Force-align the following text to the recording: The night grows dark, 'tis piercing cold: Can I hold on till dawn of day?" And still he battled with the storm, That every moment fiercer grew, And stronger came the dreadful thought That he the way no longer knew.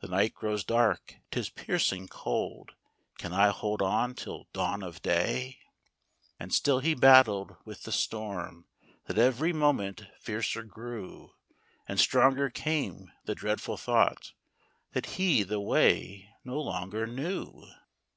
The 0.00 0.06
night 0.06 0.32
grows 0.32 0.62
dark, 0.62 1.16
'tis 1.32 1.50
piercing 1.50 2.06
cold: 2.06 2.74
Can 3.18 3.32
I 3.32 3.48
hold 3.48 3.82
on 3.82 4.14
till 4.14 4.46
dawn 4.52 4.80
of 4.84 5.02
day?" 5.02 5.58
And 6.38 6.54
still 6.54 6.78
he 6.78 6.94
battled 6.94 7.56
with 7.64 7.82
the 7.82 7.90
storm, 7.90 8.68
That 9.06 9.18
every 9.18 9.52
moment 9.52 10.06
fiercer 10.20 10.62
grew, 10.62 11.32
And 11.88 11.98
stronger 11.98 12.48
came 12.48 13.10
the 13.24 13.34
dreadful 13.34 13.76
thought 13.76 14.34
That 14.92 15.06
he 15.18 15.42
the 15.42 15.58
way 15.58 16.28
no 16.44 16.60
longer 16.60 17.04
knew. 17.04 17.66